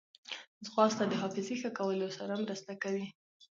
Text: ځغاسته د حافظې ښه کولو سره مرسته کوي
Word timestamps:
ځغاسته 0.65 1.03
د 1.07 1.13
حافظې 1.21 1.55
ښه 1.61 1.69
کولو 1.77 2.07
سره 2.17 2.33
مرسته 2.43 2.71
کوي 2.83 3.05